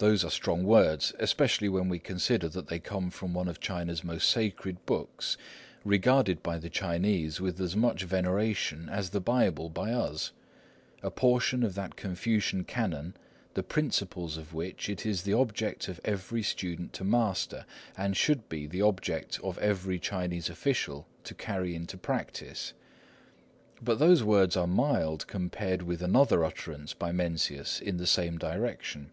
Those 0.00 0.22
are 0.22 0.30
strong 0.30 0.64
words, 0.64 1.14
especially 1.18 1.70
when 1.70 1.88
we 1.88 1.98
consider 1.98 2.46
that 2.50 2.66
they 2.68 2.78
come 2.78 3.08
from 3.08 3.32
one 3.32 3.48
of 3.48 3.58
China's 3.58 4.04
most 4.04 4.28
sacred 4.28 4.84
books, 4.84 5.38
regarded 5.82 6.42
by 6.42 6.58
the 6.58 6.68
Chinese 6.68 7.40
with 7.40 7.58
as 7.58 7.74
much 7.74 8.04
veneration 8.04 8.90
as 8.90 9.08
the 9.08 9.20
Bible 9.22 9.70
by 9.70 9.92
us,—a 9.92 11.10
portion 11.10 11.62
of 11.62 11.74
that 11.76 11.96
Confucian 11.96 12.64
Canon, 12.64 13.16
the 13.54 13.62
principles 13.62 14.36
of 14.36 14.52
which 14.52 14.90
it 14.90 15.06
is 15.06 15.22
the 15.22 15.32
object 15.32 15.88
of 15.88 16.02
every 16.04 16.42
student 16.42 16.92
to 16.92 17.02
master, 17.04 17.64
and 17.96 18.14
should 18.14 18.46
be 18.50 18.66
the 18.66 18.82
object 18.82 19.40
of 19.42 19.56
every 19.56 19.98
Chinese 19.98 20.50
official 20.50 21.06
to 21.22 21.32
carry 21.34 21.74
into 21.74 21.96
practice. 21.96 22.74
But 23.80 23.98
those 23.98 24.22
words 24.22 24.54
are 24.54 24.66
mild 24.66 25.26
compared 25.26 25.80
with 25.80 26.02
another 26.02 26.44
utterance 26.44 26.92
by 26.92 27.10
Mencius 27.12 27.80
in 27.80 27.96
the 27.96 28.06
same 28.06 28.36
direction. 28.36 29.10